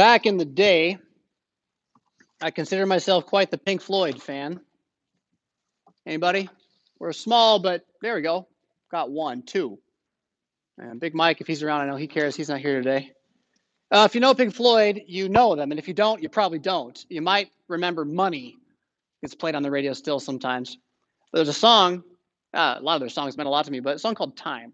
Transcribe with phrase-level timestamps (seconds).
[0.00, 0.96] Back in the day,
[2.40, 4.58] I consider myself quite the Pink Floyd fan.
[6.06, 6.48] Anybody?
[6.98, 8.48] We're small, but there we go.
[8.90, 9.78] Got one, two.
[10.78, 12.34] And Big Mike, if he's around, I know he cares.
[12.34, 13.12] He's not here today.
[13.90, 15.70] Uh, if you know Pink Floyd, you know them.
[15.70, 16.98] And if you don't, you probably don't.
[17.10, 18.56] You might remember Money.
[19.20, 20.78] It's played on the radio still sometimes.
[21.34, 22.04] There's a song,
[22.54, 24.34] uh, a lot of their songs meant a lot to me, but a song called
[24.34, 24.72] Time.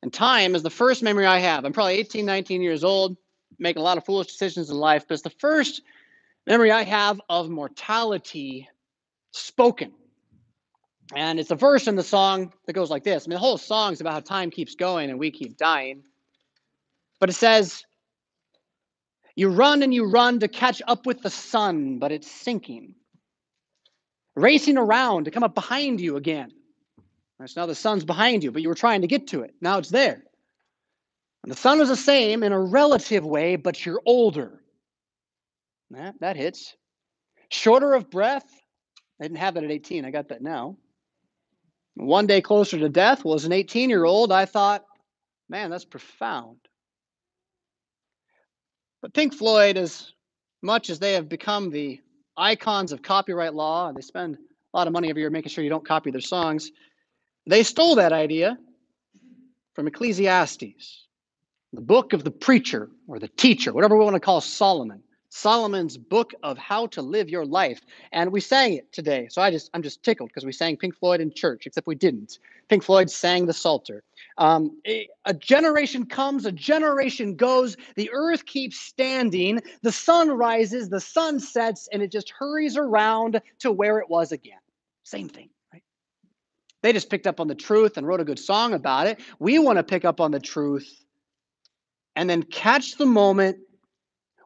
[0.00, 1.64] And time is the first memory I have.
[1.64, 3.16] I'm probably 18, 19 years old,
[3.58, 5.82] making a lot of foolish decisions in life, but it's the first
[6.46, 8.68] memory I have of mortality
[9.32, 9.92] spoken.
[11.14, 13.24] And it's a verse in the song that goes like this.
[13.24, 16.02] I mean, the whole song is about how time keeps going and we keep dying.
[17.20, 17.84] But it says,
[19.36, 22.94] You run and you run to catch up with the sun, but it's sinking.
[24.34, 26.52] Racing around to come up behind you again.
[27.38, 29.54] Right, so now the sun's behind you, but you were trying to get to it.
[29.60, 30.24] Now it's there.
[31.46, 34.64] And the sun is the same in a relative way, but you're older.
[35.92, 36.74] That, that hits.
[37.50, 38.50] Shorter of breath.
[39.20, 40.04] I didn't have that at 18.
[40.04, 40.76] I got that now.
[41.94, 43.24] One day closer to death.
[43.24, 44.84] Well, as an 18 year old, I thought,
[45.48, 46.56] man, that's profound.
[49.00, 50.14] But Pink Floyd, as
[50.62, 52.00] much as they have become the
[52.36, 55.62] icons of copyright law, and they spend a lot of money every year making sure
[55.62, 56.72] you don't copy their songs,
[57.46, 58.58] they stole that idea
[59.74, 61.05] from Ecclesiastes,
[61.76, 65.02] the book of the preacher or the teacher, whatever we want to call Solomon.
[65.28, 67.82] Solomon's book of how to live your life.
[68.12, 69.28] And we sang it today.
[69.30, 71.94] So I just I'm just tickled because we sang Pink Floyd in church, except we
[71.94, 72.38] didn't.
[72.70, 74.02] Pink Floyd sang the Psalter.
[74.38, 80.88] Um, a, a generation comes, a generation goes, the earth keeps standing, the sun rises,
[80.88, 84.58] the sun sets, and it just hurries around to where it was again.
[85.02, 85.50] Same thing.
[85.72, 85.82] Right?
[86.82, 89.20] They just picked up on the truth and wrote a good song about it.
[89.38, 91.05] We want to pick up on the truth
[92.16, 93.58] and then catch the moment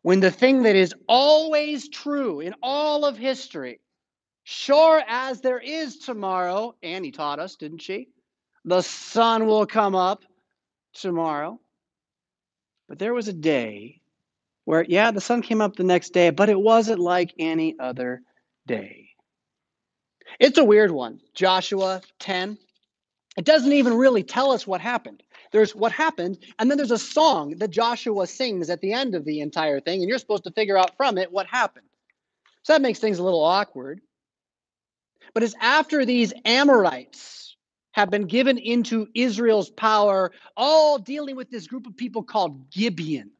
[0.02, 3.80] when the thing that is always true in all of history,
[4.44, 8.08] sure as there is tomorrow, Annie taught us, didn't she?
[8.64, 10.24] The sun will come up
[10.94, 11.60] tomorrow.
[12.88, 14.00] But there was a day
[14.64, 18.22] where, yeah, the sun came up the next day, but it wasn't like any other
[18.66, 19.10] day.
[20.40, 21.20] It's a weird one.
[21.34, 22.58] Joshua 10.
[23.36, 25.22] It doesn't even really tell us what happened.
[25.52, 29.24] There's what happened, and then there's a song that Joshua sings at the end of
[29.24, 31.86] the entire thing, and you're supposed to figure out from it what happened.
[32.62, 34.00] So that makes things a little awkward.
[35.34, 37.56] But it's after these Amorites
[37.92, 43.30] have been given into Israel's power, all dealing with this group of people called Gibeon.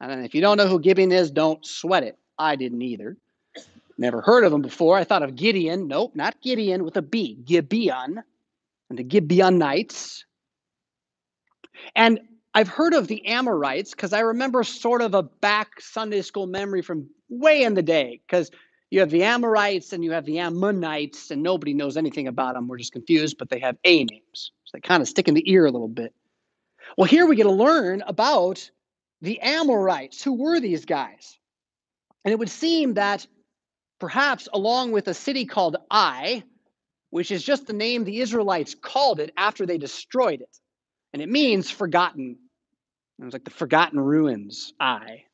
[0.00, 2.18] And if you don't know who Gibeon is, don't sweat it.
[2.38, 3.18] I didn't either.
[3.98, 4.96] Never heard of him before.
[4.96, 5.86] I thought of Gideon.
[5.88, 7.38] Nope, not Gideon with a B.
[7.44, 8.22] Gibeon
[8.88, 10.24] and the Gibeonites.
[11.94, 12.20] And
[12.54, 16.82] I've heard of the Amorites because I remember sort of a back Sunday school memory
[16.82, 18.50] from way in the day because
[18.90, 22.66] you have the Amorites and you have the Ammonites, and nobody knows anything about them.
[22.66, 24.50] We're just confused, but they have A names.
[24.64, 26.12] So they kind of stick in the ear a little bit.
[26.96, 28.68] Well, here we get to learn about
[29.22, 30.24] the Amorites.
[30.24, 31.38] Who were these guys?
[32.24, 33.26] And it would seem that
[34.00, 36.42] perhaps along with a city called Ai,
[37.10, 40.60] which is just the name the Israelites called it after they destroyed it
[41.12, 42.38] and it means forgotten.
[43.20, 45.24] It was like the forgotten ruins, Ai.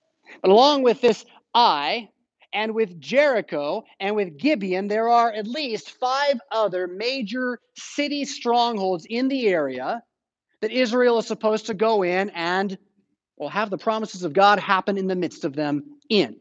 [0.43, 2.09] But along with this Ai,
[2.57, 9.07] and with Jericho and with Gibeon, there are at least five other major city strongholds
[9.09, 10.03] in the area
[10.63, 12.79] that Israel is supposed to go in and
[13.37, 16.37] will have the promises of God happen in the midst of them in.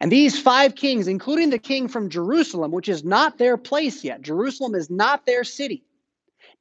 [0.00, 4.20] And these five kings, including the king from Jerusalem, which is not their place yet,
[4.20, 5.84] Jerusalem is not their city.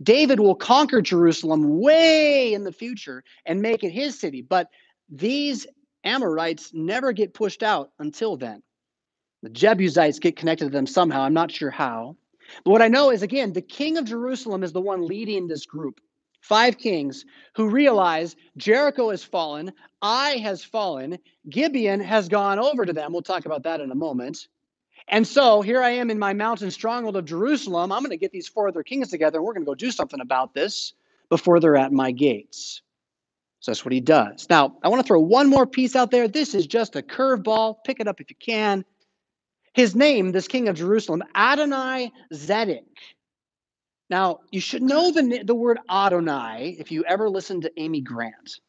[0.02, 4.42] David will conquer Jerusalem way in the future and make it his city.
[4.42, 4.70] But
[5.10, 5.68] these
[6.04, 8.64] Amorites never get pushed out until then.
[9.44, 11.22] The Jebusites get connected to them somehow.
[11.22, 12.16] I'm not sure how.
[12.64, 15.66] But what I know is, again, the king of Jerusalem is the one leading this
[15.66, 16.00] group.
[16.42, 17.26] Five kings
[17.56, 19.72] who realize Jericho has fallen,
[20.02, 21.20] Ai has fallen,
[21.50, 23.14] Gibeon has gone over to them.
[23.14, 24.48] We'll talk about that in a moment.
[25.12, 27.92] And so here I am in my mountain stronghold of Jerusalem.
[27.92, 29.92] I'm going to get these four other kings together and we're going to go do
[29.92, 30.94] something about this
[31.30, 32.82] before they're at my gates.
[33.60, 34.48] So that's what he does.
[34.50, 36.30] Now, I want to throw one more piece out there.
[36.30, 37.76] This is just a curveball.
[37.86, 38.86] Pick it up if you can.
[39.74, 42.84] His name, this king of Jerusalem, Adonai Zedek.
[44.10, 48.60] Now, you should know the, the word Adonai if you ever listen to Amy Grant.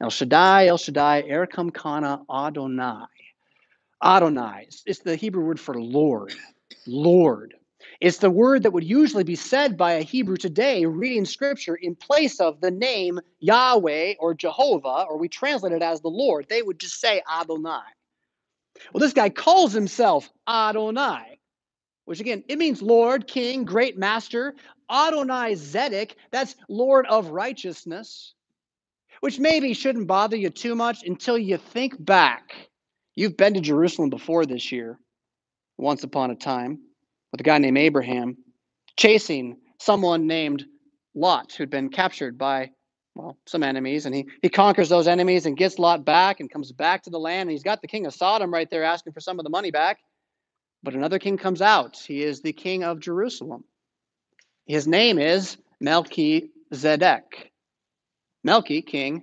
[0.00, 3.06] El Shaddai, El Shaddai, Erkam Kana, Adonai.
[4.04, 4.68] Adonai.
[4.86, 6.34] It's the Hebrew word for Lord.
[6.86, 7.54] Lord.
[8.00, 11.96] It's the word that would usually be said by a Hebrew today reading scripture in
[11.96, 16.46] place of the name Yahweh or Jehovah, or we translate it as the Lord.
[16.48, 17.82] They would just say Adonai.
[18.92, 21.38] Well, this guy calls himself Adonai,
[22.06, 24.54] which again, it means Lord, King, Great Master.
[24.90, 28.34] Adonai Zedek, that's Lord of Righteousness,
[29.20, 32.68] which maybe shouldn't bother you too much until you think back.
[33.16, 34.98] You've been to Jerusalem before this year,
[35.78, 36.80] once upon a time
[37.30, 38.36] with a guy named Abraham
[38.96, 40.64] chasing someone named
[41.14, 42.70] Lot who'd been captured by
[43.14, 46.72] well some enemies and he he conquers those enemies and gets Lot back and comes
[46.72, 49.20] back to the land and he's got the king of Sodom right there asking for
[49.20, 49.98] some of the money back.
[50.82, 51.96] But another king comes out.
[51.96, 53.64] He is the king of Jerusalem.
[54.66, 57.52] His name is Melchizedek.
[58.46, 59.22] Melchi king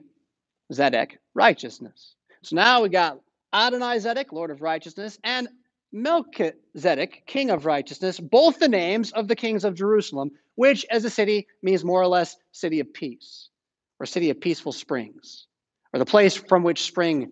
[0.71, 2.15] Zedek righteousness.
[2.43, 3.19] So now we got
[3.53, 5.47] Adonai Zedek lord of righteousness and
[5.91, 11.09] Melchizedek, king of righteousness, both the names of the kings of Jerusalem, which as a
[11.09, 13.49] city means more or less city of peace
[13.99, 15.47] or city of peaceful springs
[15.93, 17.31] or the place from which spring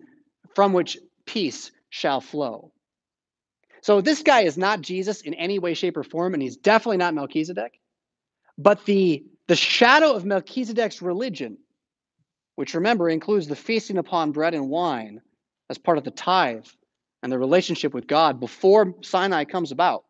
[0.54, 2.72] from which peace shall flow.
[3.82, 6.98] So this guy is not Jesus in any way shape or form and he's definitely
[6.98, 7.80] not Melchizedek.
[8.58, 11.56] But the the shadow of Melchizedek's religion,
[12.56, 15.22] which remember includes the feasting upon bread and wine
[15.70, 16.66] as part of the tithe
[17.22, 20.04] and the relationship with God before Sinai comes about.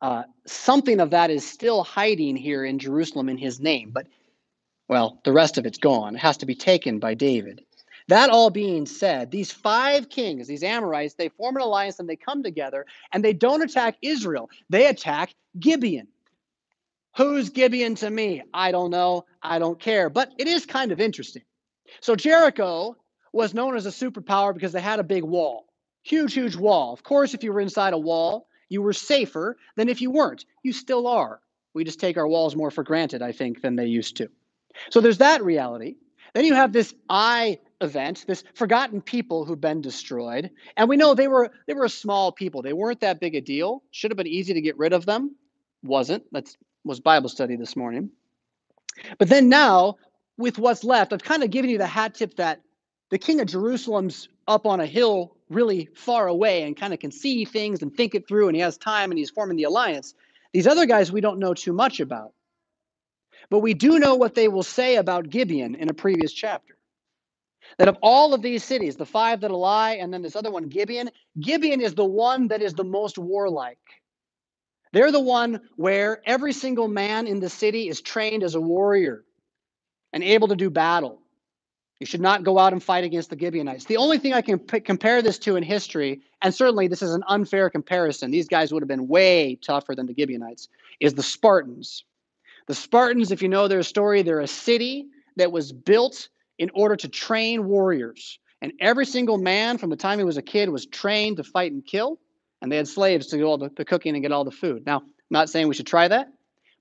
[0.00, 4.06] Uh, something of that is still hiding here in Jerusalem in his name, but
[4.88, 6.14] well, the rest of it's gone.
[6.14, 7.62] It has to be taken by David.
[8.06, 12.16] That all being said, these five kings, these Amorites, they form an alliance and they
[12.16, 14.48] come together and they don't attack Israel.
[14.70, 16.08] They attack Gibeon.
[17.16, 18.42] Who's Gibeon to me?
[18.54, 19.26] I don't know.
[19.42, 20.08] I don't care.
[20.08, 21.42] But it is kind of interesting.
[22.00, 22.96] So Jericho
[23.32, 25.66] was known as a superpower because they had a big wall.
[26.02, 26.92] Huge, huge wall.
[26.92, 30.44] Of course, if you were inside a wall, you were safer than if you weren't.
[30.62, 31.40] You still are.
[31.74, 34.28] We just take our walls more for granted, I think, than they used to.
[34.90, 35.96] So there's that reality.
[36.34, 40.50] Then you have this Ai event, this forgotten people who've been destroyed.
[40.76, 42.62] And we know they were they were a small people.
[42.62, 43.82] They weren't that big a deal.
[43.90, 45.36] Should have been easy to get rid of them.
[45.82, 46.24] Wasn't.
[46.32, 46.54] That
[46.84, 48.10] was Bible study this morning.
[49.18, 49.96] But then now,
[50.36, 52.60] with what's left, I've kind of given you the hat tip that
[53.10, 57.10] the king of Jerusalem's up on a hill really far away and kind of can
[57.10, 60.14] see things and think it through and he has time and he's forming the alliance.
[60.52, 62.32] These other guys we don't know too much about.
[63.50, 66.76] But we do know what they will say about Gibeon in a previous chapter.
[67.78, 70.68] That of all of these cities, the five that lie, and then this other one,
[70.68, 73.78] Gibeon, Gibeon is the one that is the most warlike.
[74.92, 79.24] They're the one where every single man in the city is trained as a warrior
[80.12, 81.20] and able to do battle.
[82.00, 83.86] You should not go out and fight against the Gibeonites.
[83.86, 87.12] The only thing I can p- compare this to in history, and certainly this is
[87.12, 90.68] an unfair comparison, these guys would have been way tougher than the Gibeonites,
[91.00, 92.04] is the Spartans.
[92.68, 95.06] The Spartans, if you know their story, they're a city
[95.36, 96.28] that was built
[96.58, 98.38] in order to train warriors.
[98.60, 101.72] And every single man from the time he was a kid was trained to fight
[101.72, 102.20] and kill.
[102.60, 104.84] And they had slaves to do all the, the cooking and get all the food.
[104.84, 106.32] Now, I'm not saying we should try that,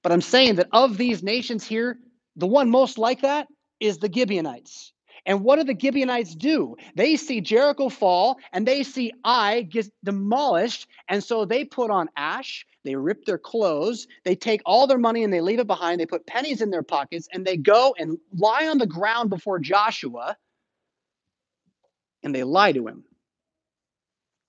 [0.01, 1.99] but I'm saying that of these nations here,
[2.35, 3.47] the one most like that
[3.79, 4.91] is the Gibeonites.
[5.27, 6.77] And what do the Gibeonites do?
[6.95, 10.87] They see Jericho fall and they see Ai get demolished.
[11.09, 15.25] And so they put on ash, they rip their clothes, they take all their money
[15.25, 15.99] and they leave it behind.
[15.99, 19.59] They put pennies in their pockets and they go and lie on the ground before
[19.59, 20.37] Joshua
[22.23, 23.03] and they lie to him.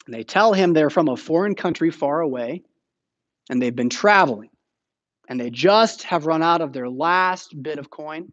[0.07, 2.63] And they tell him they're from a foreign country far away
[3.51, 4.51] and they've been traveling
[5.29, 8.33] and they just have run out of their last bit of coin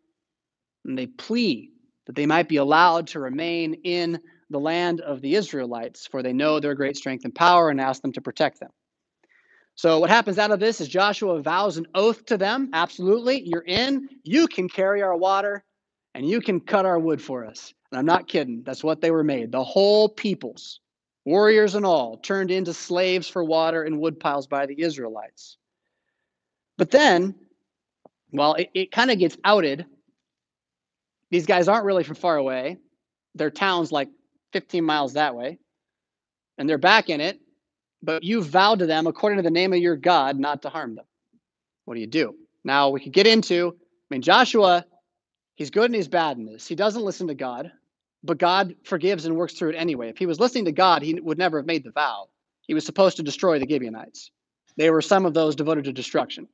[0.85, 1.71] and they plead
[2.05, 4.19] that they might be allowed to remain in
[4.49, 8.01] the land of the Israelites, for they know their great strength and power and ask
[8.01, 8.71] them to protect them.
[9.75, 13.65] So, what happens out of this is Joshua vows an oath to them absolutely, you're
[13.65, 15.65] in, you can carry our water,
[16.13, 17.73] and you can cut our wood for us.
[17.91, 19.51] And I'm not kidding, that's what they were made.
[19.51, 20.79] The whole peoples,
[21.25, 25.57] warriors and all, turned into slaves for water and wood piles by the Israelites.
[26.77, 27.35] But then,
[28.31, 29.85] well, it, it kind of gets outed
[31.31, 32.77] these guys aren't really from far away.
[33.35, 34.09] Their town's like
[34.53, 35.59] 15 miles that way.
[36.57, 37.39] And they're back in it,
[38.01, 40.95] but you vowed to them, according to the name of your God, not to harm
[40.95, 41.05] them.
[41.83, 42.35] What do you do?
[42.63, 44.85] Now we could get into, I mean, Joshua,
[45.55, 46.67] he's good and he's bad in this.
[46.67, 47.71] He doesn't listen to God,
[48.23, 50.09] but God forgives and works through it anyway.
[50.09, 52.29] If he was listening to God, he would never have made the vow.
[52.61, 54.31] He was supposed to destroy the Gibeonites.
[54.77, 56.47] They were some of those devoted to destruction.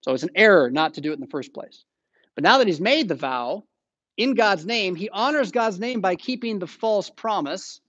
[0.00, 1.84] So it's an error not to do it in the first place.
[2.34, 3.64] But now that he's made the vow,
[4.18, 4.96] in God's name.
[4.96, 7.80] He honors God's name by keeping the false promise.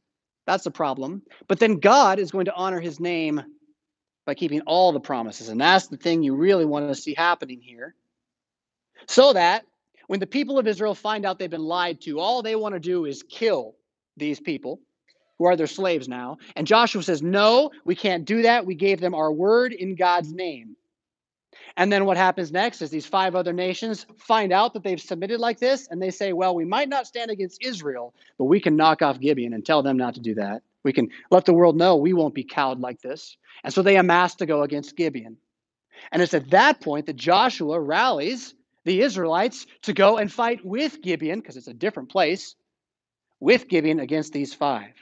[0.45, 1.23] That's a problem.
[1.47, 3.41] But then God is going to honor his name
[4.25, 5.49] by keeping all the promises.
[5.49, 7.95] And that's the thing you really want to see happening here.
[9.07, 9.65] So that
[10.07, 12.79] when the people of Israel find out they've been lied to, all they want to
[12.79, 13.75] do is kill
[14.15, 14.79] these people
[15.39, 16.37] who are their slaves now.
[16.55, 18.65] And Joshua says, No, we can't do that.
[18.65, 20.75] We gave them our word in God's name.
[21.77, 25.39] And then what happens next is these five other nations find out that they've submitted
[25.39, 28.75] like this, and they say, Well, we might not stand against Israel, but we can
[28.75, 30.61] knock off Gibeon and tell them not to do that.
[30.83, 33.37] We can let the world know we won't be cowed like this.
[33.63, 35.37] And so they amass to go against Gibeon.
[36.11, 38.53] And it's at that point that Joshua rallies
[38.85, 42.55] the Israelites to go and fight with Gibeon, because it's a different place,
[43.39, 44.93] with Gibeon against these five.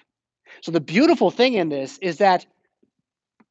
[0.61, 2.45] So the beautiful thing in this is that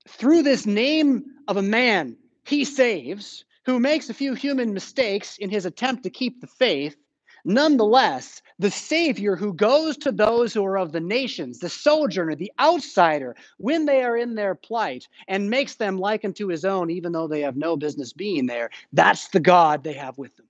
[0.09, 2.17] through this name of a man
[2.47, 6.97] he saves, who makes a few human mistakes in his attempt to keep the faith,
[7.45, 12.53] nonetheless, the Savior who goes to those who are of the nations, the sojourner, the
[12.61, 17.13] outsider, when they are in their plight, and makes them like unto his own, even
[17.13, 20.47] though they have no business being there, that's the God they have with them.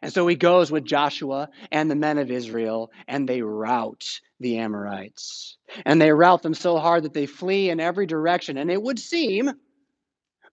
[0.00, 4.58] And so he goes with Joshua and the men of Israel, and they rout the
[4.58, 5.56] Amorites.
[5.84, 8.56] And they rout them so hard that they flee in every direction.
[8.56, 9.52] And it would seem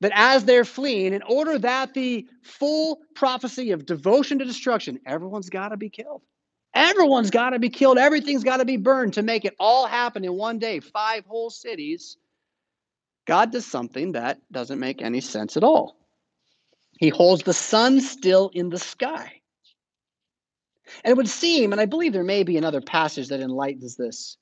[0.01, 5.49] that as they're fleeing, in order that the full prophecy of devotion to destruction, everyone's
[5.49, 6.21] got to be killed.
[6.73, 7.97] Everyone's got to be killed.
[7.97, 11.49] Everything's got to be burned to make it all happen in one day, five whole
[11.49, 12.17] cities.
[13.25, 15.95] God does something that doesn't make any sense at all.
[16.99, 19.41] He holds the sun still in the sky.
[21.03, 24.37] And it would seem, and I believe there may be another passage that enlightens this,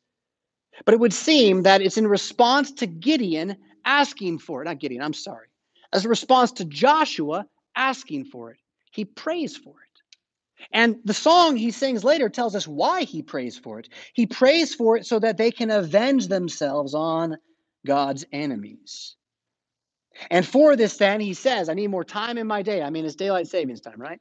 [0.85, 4.65] but it would seem that it's in response to Gideon asking for it.
[4.65, 5.47] Not Gideon, I'm sorry.
[5.91, 8.57] As a response to Joshua asking for it,
[8.91, 10.67] he prays for it.
[10.71, 13.89] And the song he sings later tells us why he prays for it.
[14.13, 17.37] He prays for it so that they can avenge themselves on
[17.85, 19.15] God's enemies.
[20.29, 22.81] And for this, then, he says, I need more time in my day.
[22.81, 24.19] I mean, it's daylight savings time, right?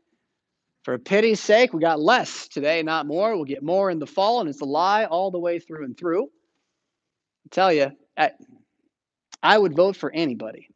[0.85, 3.37] For pity's sake, we got less today, not more.
[3.37, 5.97] We'll get more in the fall, and it's a lie all the way through and
[5.97, 6.25] through.
[6.25, 7.92] I tell you,
[9.42, 10.68] I, would vote for anybody.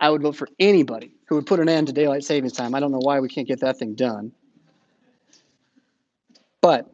[0.00, 2.74] I would vote for anybody who would put an end to daylight savings time.
[2.74, 4.32] I don't know why we can't get that thing done.
[6.60, 6.90] But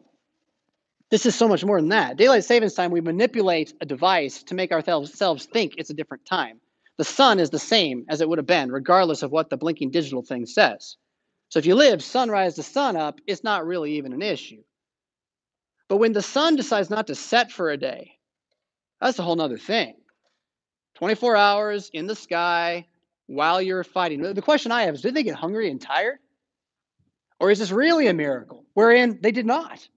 [1.09, 2.17] this is so much more than that.
[2.17, 6.59] Daylight savings time, we manipulate a device to make ourselves think it's a different time.
[6.97, 9.91] The sun is the same as it would have been, regardless of what the blinking
[9.91, 10.97] digital thing says.
[11.49, 14.63] So if you live sunrise to sun up, it's not really even an issue.
[15.87, 18.17] But when the sun decides not to set for a day,
[18.99, 19.95] that's a whole nother thing.
[20.95, 22.85] 24 hours in the sky
[23.27, 24.21] while you're fighting.
[24.21, 26.19] The question I have is did they get hungry and tired?
[27.39, 29.87] Or is this really a miracle wherein they did not?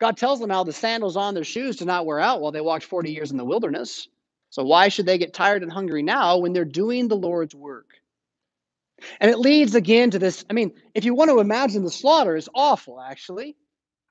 [0.00, 2.62] God tells them how the sandals on their shoes did not wear out while they
[2.62, 4.08] walked 40 years in the wilderness.
[4.48, 7.86] So why should they get tired and hungry now when they're doing the Lord's work?
[9.20, 10.44] And it leads again to this.
[10.48, 13.56] I mean, if you want to imagine the slaughter, is awful, actually.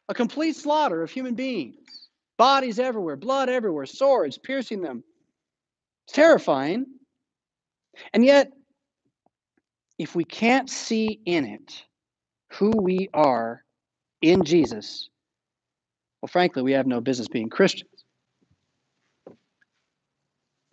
[0.08, 5.04] A complete slaughter of human beings, bodies everywhere, blood everywhere, swords piercing them.
[6.10, 6.88] It's terrifying.
[8.14, 8.52] And yet,
[10.00, 11.84] if we can't see in it
[12.54, 13.64] who we are
[14.20, 15.08] in Jesus,
[16.20, 17.92] well, frankly, we have no business being Christians.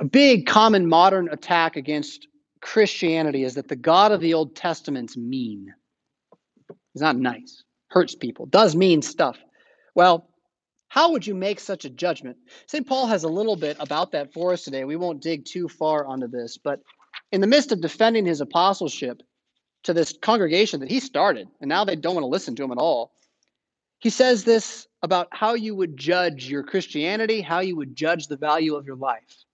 [0.00, 2.28] A big common modern attack against
[2.62, 5.66] Christianity is that the God of the Old Testament's mean.
[6.94, 9.36] He's not nice, hurts people, does mean stuff.
[9.94, 10.30] Well,
[10.88, 12.36] how would you make such a judgment?
[12.66, 12.86] St.
[12.86, 14.84] Paul has a little bit about that for us today.
[14.84, 16.80] We won't dig too far onto this, but
[17.32, 19.22] in the midst of defending his apostleship
[19.84, 22.72] to this congregation that he started, and now they don't want to listen to him
[22.72, 23.12] at all,
[23.98, 28.36] he says this about how you would judge your Christianity, how you would judge the
[28.36, 29.44] value of your life.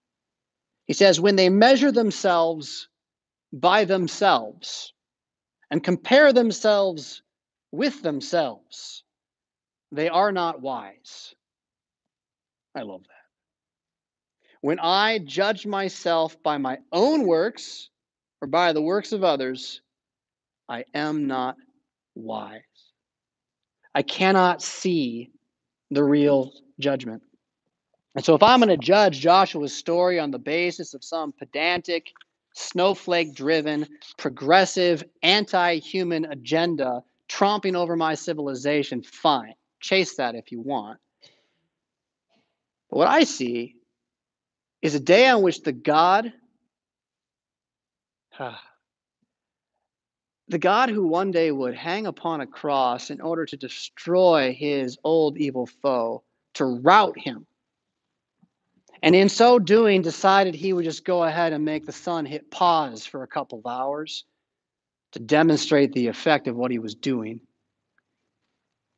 [0.86, 2.88] He says, when they measure themselves
[3.52, 4.92] by themselves
[5.70, 7.22] and compare themselves
[7.70, 9.04] with themselves,
[9.92, 11.34] they are not wise.
[12.74, 13.08] I love that.
[14.62, 17.90] When I judge myself by my own works
[18.40, 19.82] or by the works of others,
[20.68, 21.56] I am not
[22.14, 22.62] wise.
[23.94, 25.30] I cannot see
[25.90, 27.22] the real judgment.
[28.14, 32.12] And so, if I'm going to judge Joshua's story on the basis of some pedantic,
[32.54, 39.54] snowflake driven, progressive, anti human agenda tromping over my civilization, fine.
[39.82, 41.00] Chase that if you want.
[42.90, 43.76] But what I see
[44.82, 46.32] is a day on which the God,
[50.48, 54.98] the God who one day would hang upon a cross in order to destroy his
[55.04, 56.24] old evil foe,
[56.54, 57.46] to rout him
[59.02, 62.50] And in so doing, decided he would just go ahead and make the sun hit
[62.50, 64.24] pause for a couple of hours
[65.12, 67.40] to demonstrate the effect of what he was doing.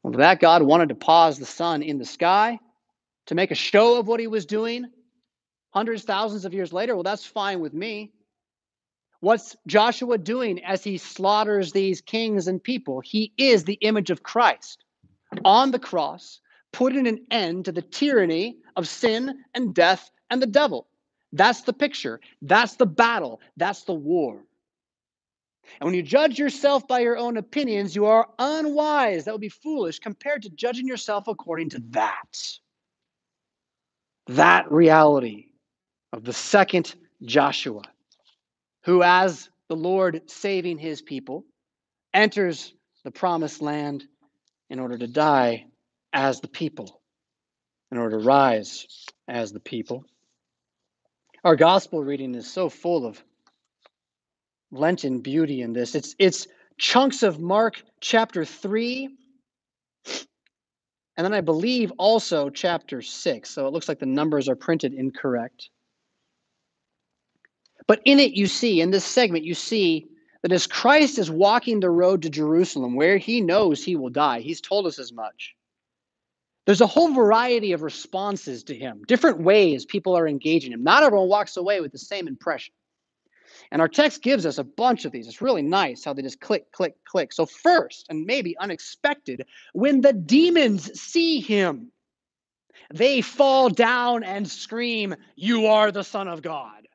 [0.05, 2.61] Well, that God wanted to pause the sun in the sky
[3.27, 4.85] to make a show of what he was doing
[5.71, 8.13] hundreds, thousands of years later, well, that's fine with me.
[9.21, 13.01] What's Joshua doing as he slaughters these kings and people?
[13.01, 14.85] He is the image of Christ
[15.45, 16.41] on the cross,
[16.73, 20.87] putting an end to the tyranny of sin and death and the devil.
[21.33, 22.21] That's the picture.
[22.43, 23.41] That's the battle.
[23.57, 24.45] That's the war.
[25.81, 29.25] And when you judge yourself by your own opinions, you are unwise.
[29.25, 32.59] That would be foolish compared to judging yourself according to that.
[34.29, 35.47] That reality
[36.13, 37.83] of the second Joshua,
[38.85, 41.45] who, as the Lord saving his people,
[42.13, 44.05] enters the promised land
[44.71, 45.67] in order to die
[46.13, 47.01] as the people,
[47.91, 48.87] in order to rise
[49.29, 50.05] as the people.
[51.43, 53.23] Our gospel reading is so full of
[54.75, 55.95] Lenten beauty in this.
[55.95, 56.47] It's it's
[56.79, 59.17] chunks of Mark chapter 3
[61.17, 63.49] and then I believe also chapter 6.
[63.49, 65.71] So it looks like the numbers are printed incorrect.
[67.87, 70.09] But in it you see in this segment you see
[70.43, 74.41] that as Christ is walking the road to Jerusalem where he knows he will die.
[74.41, 75.55] He's told us as much.
[76.67, 80.83] There's a whole variety of responses to him, different ways people are engaging him.
[80.83, 82.75] Not everyone walks away with the same impression.
[83.71, 85.27] And our text gives us a bunch of these.
[85.27, 87.33] It's really nice how they just click, click, click.
[87.33, 91.91] So, first, and maybe unexpected, when the demons see him,
[92.93, 96.87] they fall down and scream, You are the Son of God.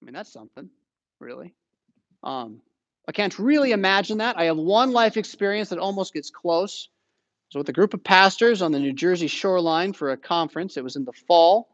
[0.00, 0.70] I mean, that's something,
[1.20, 1.54] really.
[2.22, 2.60] Um,
[3.08, 4.38] I can't really imagine that.
[4.38, 6.88] I have one life experience that almost gets close.
[7.50, 10.76] So, with a group of pastors on the New Jersey shoreline for a conference.
[10.76, 11.68] It was in the fall.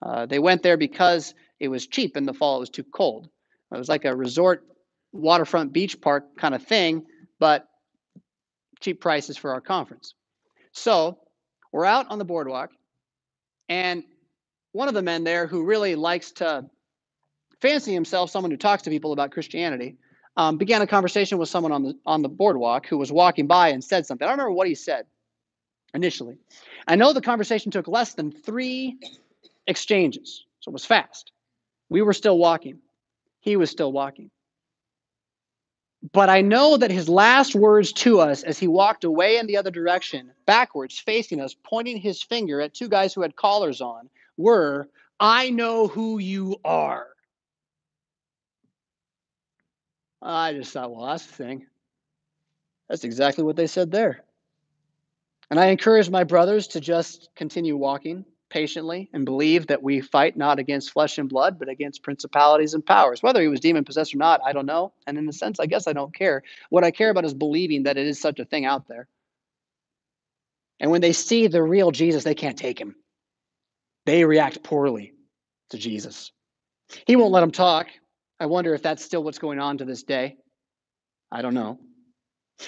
[0.00, 2.56] Uh, they went there because it was cheap in the fall.
[2.56, 3.28] It was too cold.
[3.72, 4.64] It was like a resort
[5.12, 7.04] waterfront beach park kind of thing,
[7.38, 7.68] but
[8.80, 10.14] cheap prices for our conference.
[10.72, 11.18] So
[11.72, 12.70] we're out on the boardwalk,
[13.68, 14.04] and
[14.72, 16.68] one of the men there who really likes to
[17.60, 19.96] fancy himself someone who talks to people about Christianity
[20.36, 23.70] um, began a conversation with someone on the on the boardwalk who was walking by
[23.70, 24.24] and said something.
[24.24, 25.06] I don't remember what he said
[25.94, 26.38] initially.
[26.86, 28.98] I know the conversation took less than three
[29.66, 31.32] exchanges, so it was fast.
[31.88, 32.80] We were still walking.
[33.40, 34.30] He was still walking.
[36.12, 39.56] But I know that his last words to us as he walked away in the
[39.56, 44.08] other direction, backwards, facing us, pointing his finger at two guys who had collars on,
[44.36, 47.08] were, I know who you are.
[50.22, 51.66] I just thought, well, that's the thing.
[52.88, 54.24] That's exactly what they said there.
[55.50, 60.36] And I encourage my brothers to just continue walking patiently and believe that we fight
[60.36, 63.22] not against flesh and blood, but against principalities and powers.
[63.22, 64.92] Whether he was demon possessed or not, I don't know.
[65.06, 66.42] And in a sense, I guess I don't care.
[66.70, 69.08] What I care about is believing that it is such a thing out there.
[70.80, 72.94] And when they see the real Jesus, they can't take him.
[74.06, 75.12] They react poorly
[75.70, 76.32] to Jesus.
[77.06, 77.88] He won't let them talk.
[78.40, 80.36] I wonder if that's still what's going on to this day.
[81.30, 81.78] I don't know.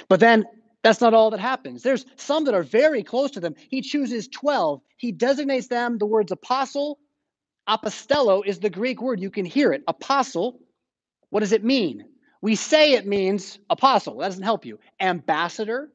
[0.09, 0.45] But then
[0.83, 1.83] that's not all that happens.
[1.83, 3.55] There's some that are very close to them.
[3.71, 4.81] He chooses 12.
[4.97, 6.99] He designates them the words apostle.
[7.69, 9.21] Apostello is the Greek word.
[9.21, 9.83] You can hear it.
[9.89, 10.61] Apostle.
[11.31, 12.07] What does it mean?
[12.43, 14.19] We say it means apostle.
[14.19, 14.79] That doesn't help you.
[15.01, 15.91] Ambassador.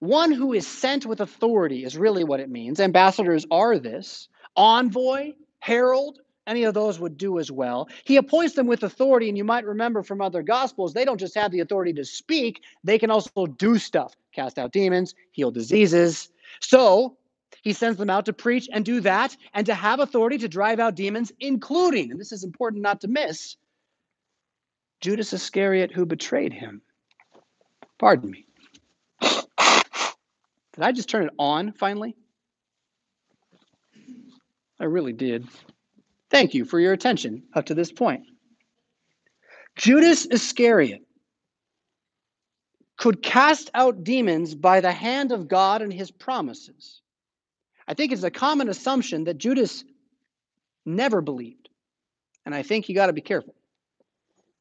[0.00, 2.80] One who is sent with authority is really what it means.
[2.80, 4.28] Ambassadors are this.
[4.56, 7.88] Envoy, herald, any of those would do as well.
[8.04, 11.34] He appoints them with authority, and you might remember from other gospels, they don't just
[11.36, 16.30] have the authority to speak, they can also do stuff cast out demons, heal diseases.
[16.60, 17.16] So
[17.62, 20.80] he sends them out to preach and do that, and to have authority to drive
[20.80, 23.56] out demons, including, and this is important not to miss,
[25.00, 26.82] Judas Iscariot who betrayed him.
[27.98, 28.46] Pardon me.
[29.20, 32.16] Did I just turn it on finally?
[34.80, 35.46] I really did.
[36.30, 38.24] Thank you for your attention up to this point.
[39.76, 41.02] Judas Iscariot
[42.96, 47.00] could cast out demons by the hand of God and his promises.
[47.86, 49.84] I think it's a common assumption that Judas
[50.84, 51.68] never believed.
[52.44, 53.54] And I think you got to be careful.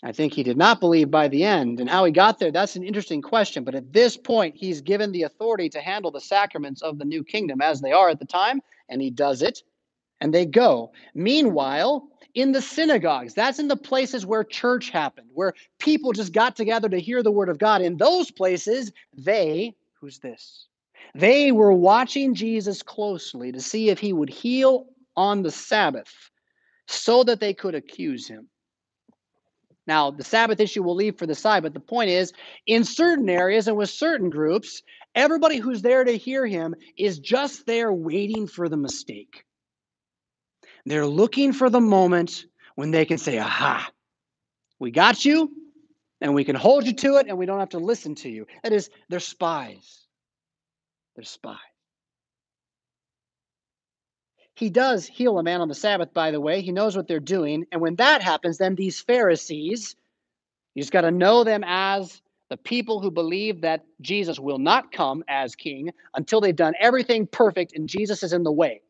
[0.03, 1.79] I think he did not believe by the end.
[1.79, 3.63] And how he got there, that's an interesting question.
[3.63, 7.23] But at this point, he's given the authority to handle the sacraments of the new
[7.23, 9.63] kingdom as they are at the time, and he does it
[10.21, 10.91] and they go.
[11.13, 16.55] Meanwhile, in the synagogues, that's in the places where church happened, where people just got
[16.55, 17.81] together to hear the word of God.
[17.81, 20.67] In those places, they, who's this?
[21.15, 26.13] They were watching Jesus closely to see if he would heal on the Sabbath
[26.87, 28.49] so that they could accuse him.
[29.87, 32.33] Now, the Sabbath issue we'll leave for the side, but the point is
[32.67, 34.83] in certain areas and with certain groups,
[35.15, 39.45] everybody who's there to hear him is just there waiting for the mistake.
[40.87, 42.45] They're looking for the moment
[42.75, 43.91] when they can say, Aha,
[44.79, 45.51] we got you,
[46.21, 48.47] and we can hold you to it, and we don't have to listen to you.
[48.63, 50.05] That is, they're spies.
[51.15, 51.57] They're spies.
[54.55, 56.61] He does heal a man on the Sabbath, by the way.
[56.61, 57.65] He knows what they're doing.
[57.73, 59.95] And when that happens, then these Pharisees,
[60.73, 64.93] you just got to know them as the people who believe that Jesus will not
[64.93, 68.81] come as king until they've done everything perfect and Jesus is in the way.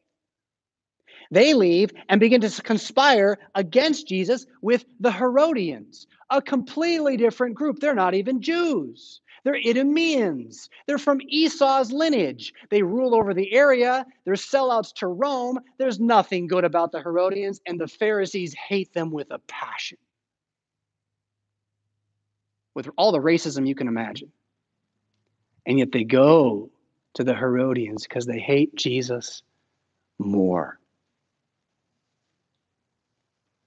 [1.32, 7.80] They leave and begin to conspire against Jesus with the Herodians, a completely different group.
[7.80, 9.22] They're not even Jews.
[9.44, 10.70] They're Idumeans.
[10.88, 12.54] They're from Esau's lineage.
[12.70, 14.06] They rule over the area.
[14.26, 15.60] They're sellouts to Rome.
[15.78, 19.98] There's nothing good about the Herodians, and the Pharisees hate them with a passion.
[22.74, 24.32] With all the racism you can imagine.
[25.66, 26.70] And yet they go
[27.16, 29.44] to the Herodians because they hate Jesus
[30.20, 30.80] more.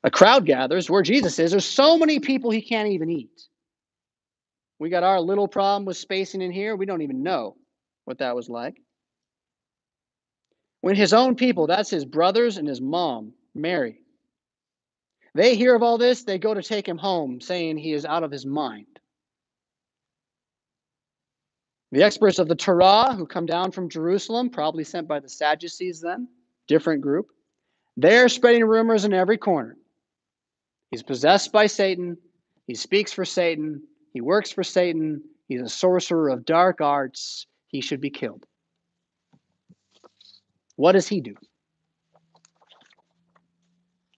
[0.02, 1.50] A crowd gathers where Jesus is.
[1.50, 3.48] There's so many people he can't even eat.
[4.78, 6.74] We got our little problem with spacing in here.
[6.74, 7.56] We don't even know
[8.06, 8.80] what that was like.
[10.80, 14.00] When his own people, that's his brothers and his mom, Mary,
[15.34, 18.24] they hear of all this, they go to take him home, saying he is out
[18.24, 18.86] of his mind.
[21.92, 26.00] The experts of the Torah, who come down from Jerusalem, probably sent by the Sadducees
[26.00, 26.28] then,
[26.68, 27.26] different group,
[27.96, 29.76] they're spreading rumors in every corner.
[30.90, 32.16] He's possessed by Satan.
[32.66, 33.82] He speaks for Satan.
[34.12, 35.22] He works for Satan.
[35.48, 37.46] He's a sorcerer of dark arts.
[37.68, 38.44] He should be killed.
[40.76, 41.34] What does he do?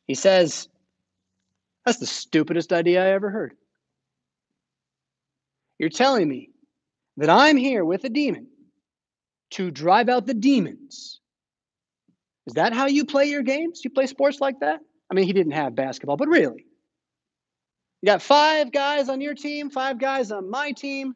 [0.06, 0.68] He says,
[1.84, 3.54] That's the stupidest idea I ever heard.
[5.78, 6.50] You're telling me
[7.16, 8.46] that I'm here with a demon
[9.50, 11.20] to drive out the demons.
[12.46, 13.82] Is that how you play your games?
[13.84, 14.80] You play sports like that?
[15.12, 16.64] I mean, he didn't have basketball, but really.
[18.00, 21.14] You got five guys on your team, five guys on my team,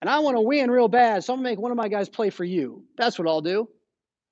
[0.00, 1.86] and I want to win real bad, so I'm going to make one of my
[1.86, 2.82] guys play for you.
[2.98, 3.68] That's what I'll do.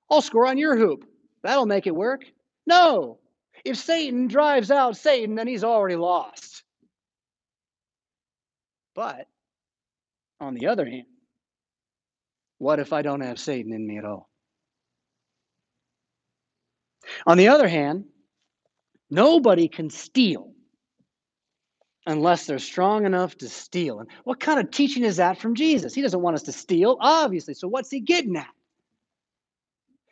[0.09, 1.05] I'll score on your hoop.
[1.43, 2.25] That'll make it work.
[2.67, 3.19] No.
[3.63, 6.63] If Satan drives out Satan, then he's already lost.
[8.95, 9.27] But
[10.41, 11.07] on the other hand,
[12.57, 14.29] what if I don't have Satan in me at all?
[17.25, 18.05] On the other hand,
[19.11, 20.51] nobody can steal
[22.07, 23.99] unless they're strong enough to steal.
[23.99, 25.93] And what kind of teaching is that from Jesus?
[25.93, 27.53] He doesn't want us to steal, obviously.
[27.53, 28.47] So what's he getting at?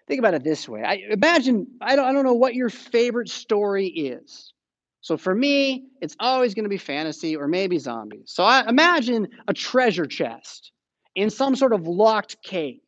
[0.07, 0.83] Think about it this way.
[0.83, 4.53] I imagine I don't I don't know what your favorite story is.
[5.01, 8.25] So for me, it's always going to be fantasy or maybe zombies.
[8.25, 10.71] So I imagine a treasure chest
[11.15, 12.81] in some sort of locked cave.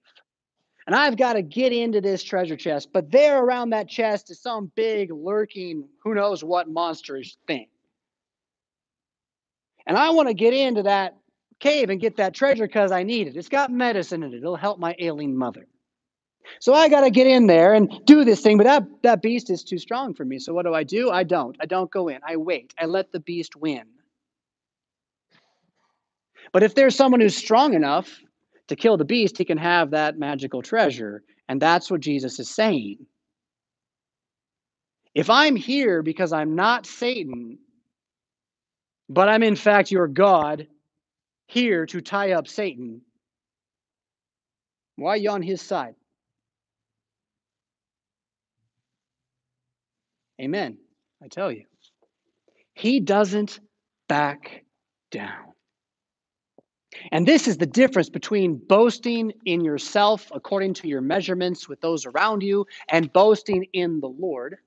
[0.88, 4.42] And I've got to get into this treasure chest, but there around that chest is
[4.42, 7.68] some big lurking, who knows what monstrous thing.
[9.86, 11.18] And I want to get into that
[11.60, 13.36] cave and get that treasure because I need it.
[13.36, 14.38] It's got medicine in it.
[14.38, 15.68] It'll help my ailing mother.
[16.60, 19.50] So I got to get in there and do this thing, but that, that beast
[19.50, 20.40] is too strong for me.
[20.40, 21.12] So what do I do?
[21.12, 21.56] I don't.
[21.60, 22.20] I don't go in.
[22.28, 22.74] I wait.
[22.80, 23.84] I let the beast win.
[26.52, 28.20] But if there's someone who's strong enough
[28.72, 31.24] to kill the beast, he can have that magical treasure.
[31.50, 33.06] And that's what Jesus is saying.
[35.14, 37.60] If I'm here because I'm not Satan,
[39.10, 40.68] but I'm in fact your God,
[41.48, 43.02] here to tie up Satan.
[44.96, 45.96] Why are you on his side?
[50.42, 50.78] Amen.
[51.22, 51.66] I tell you.
[52.74, 53.60] He doesn't
[54.08, 54.64] back
[55.12, 55.51] down.
[57.12, 62.06] And this is the difference between boasting in yourself according to your measurements with those
[62.06, 64.58] around you and boasting in the Lord.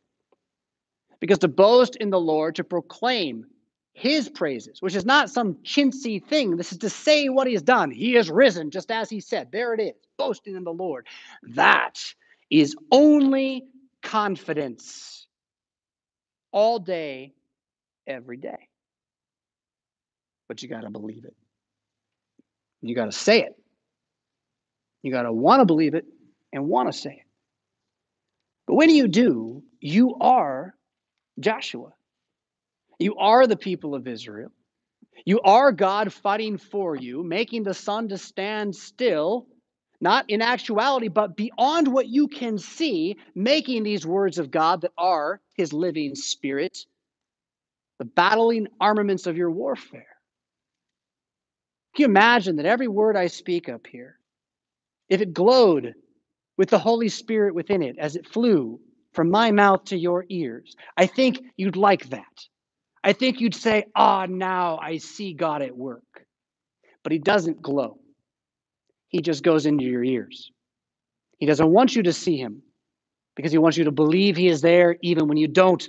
[1.20, 3.46] Because to boast in the Lord, to proclaim
[3.92, 6.56] his praises, which is not some chintzy thing.
[6.56, 7.90] This is to say what he has done.
[7.90, 9.52] He has risen, just as he said.
[9.52, 11.06] There it is, boasting in the Lord.
[11.54, 12.02] That
[12.50, 13.64] is only
[14.02, 15.26] confidence
[16.52, 17.34] all day,
[18.06, 18.68] every day.
[20.48, 21.34] But you got to believe it.
[22.84, 23.58] You got to say it.
[25.02, 26.04] You got to want to believe it
[26.52, 27.26] and want to say it.
[28.66, 30.74] But when you do, you are
[31.40, 31.94] Joshua.
[32.98, 34.52] You are the people of Israel.
[35.24, 39.46] You are God fighting for you, making the sun to stand still,
[40.00, 44.92] not in actuality, but beyond what you can see, making these words of God that
[44.98, 46.84] are his living spirit,
[47.98, 50.13] the battling armaments of your warfare.
[51.94, 54.18] Can you imagine that every word I speak up here,
[55.08, 55.94] if it glowed
[56.58, 58.80] with the Holy Spirit within it as it flew
[59.12, 62.46] from my mouth to your ears, I think you'd like that.
[63.04, 66.02] I think you'd say, Ah, now I see God at work.
[67.04, 68.00] But he doesn't glow,
[69.08, 70.50] he just goes into your ears.
[71.38, 72.62] He doesn't want you to see him
[73.36, 75.88] because he wants you to believe he is there even when you don't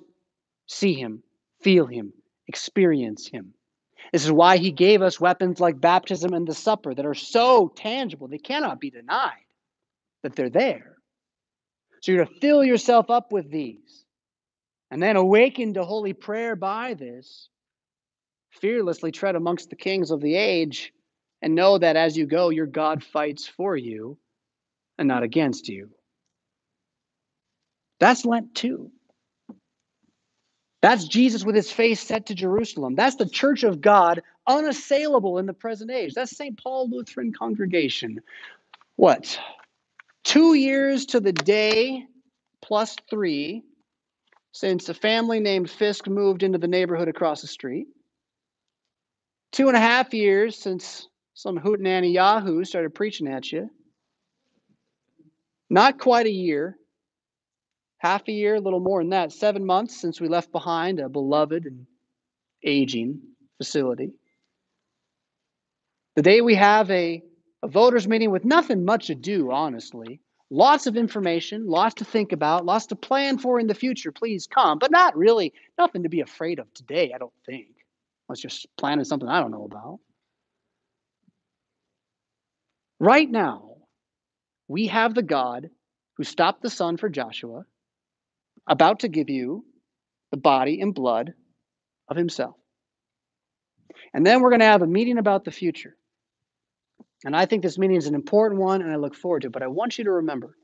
[0.68, 1.24] see him,
[1.63, 2.13] feel him,
[2.48, 3.55] experience him.
[4.15, 7.67] This is why he gave us weapons like baptism and the supper that are so
[7.75, 9.43] tangible, they cannot be denied
[10.23, 10.95] that they're there.
[12.01, 14.06] So you're to fill yourself up with these
[14.89, 17.49] and then awaken to holy prayer by this.
[18.51, 20.93] Fearlessly tread amongst the kings of the age
[21.41, 24.17] and know that as you go, your God fights for you
[24.97, 25.89] and not against you.
[27.99, 28.93] That's Lent too.
[30.86, 32.93] That's Jesus with his face set to Jerusalem.
[32.93, 36.13] That's the church of God, unassailable in the present age.
[36.13, 36.62] That's St.
[36.62, 38.21] Paul Lutheran congregation.
[38.95, 39.39] What?
[40.24, 42.06] Two years to the day
[42.62, 43.63] plus three
[44.52, 47.88] since a family named Fisk moved into the neighborhood across the street.
[49.52, 53.71] Two and a half years since some hootenanny Yahoo started preaching at you.
[55.67, 56.78] Not quite a year
[57.97, 61.10] half a year, a little more than that, seven months since we left behind a
[61.10, 61.86] beloved and
[62.63, 63.21] aging
[63.58, 64.13] facility.
[66.15, 67.21] The day we have a,
[67.63, 70.21] a voters' meeting with nothing much to do, honestly.
[70.49, 74.12] Lots of information, lots to think about, lots to plan for in the future.
[74.12, 77.67] Please come, but not really, nothing to be afraid of today, I don't think.
[78.29, 79.99] Unless you're planning something I don't know about.
[82.99, 83.75] Right now,
[84.67, 85.69] we have the God
[86.17, 87.65] who stopped the sun for Joshua,
[88.67, 89.65] about to give you
[90.32, 91.34] the body and blood
[92.08, 92.56] of himself.
[94.13, 95.95] And then we're going to have a meeting about the future.
[97.23, 99.54] And I think this meeting is an important one and I look forward to it.
[99.54, 100.56] But I want you to remember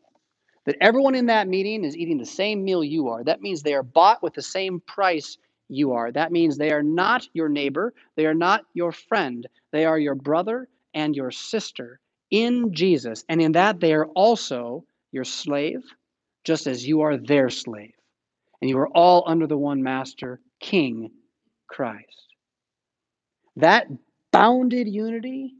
[0.65, 3.23] that everyone in that meeting is eating the same meal you are.
[3.23, 5.37] That means they are bought with the same price
[5.69, 6.11] you are.
[6.11, 10.15] That means they are not your neighbor, they are not your friend, they are your
[10.15, 13.23] brother and your sister in Jesus.
[13.29, 15.81] And in that, they are also your slave
[16.43, 17.93] just as you are their slave.
[18.61, 21.11] And you are all under the one master, King
[21.67, 22.35] Christ.
[23.55, 23.87] That
[24.31, 25.53] bounded unity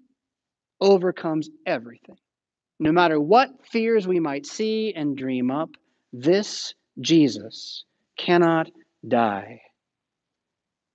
[0.80, 2.17] overcomes everything.
[2.80, 5.70] No matter what fears we might see and dream up,
[6.13, 7.86] this Jesus
[8.17, 8.70] cannot
[9.08, 9.62] die.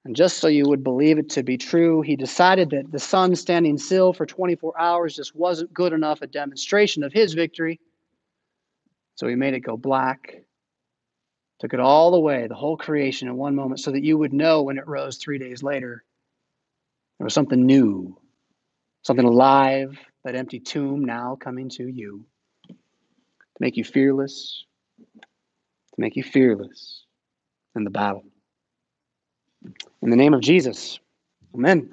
[0.04, 3.34] And just so you would believe it to be true, he decided that the sun
[3.34, 7.80] standing still for 24 hours just wasn't good enough a demonstration of his victory.
[9.16, 10.34] So he made it go black,
[11.58, 14.32] took it all the way, the whole creation in one moment, so that you would
[14.32, 16.04] know when it rose three days later.
[17.18, 18.18] There was something new,
[19.02, 22.26] something alive, that empty tomb now coming to you
[22.68, 22.74] to
[23.60, 24.64] make you fearless,
[25.08, 27.04] to make you fearless
[27.74, 28.24] in the battle.
[30.02, 30.98] In the name of Jesus,
[31.54, 31.90] amen.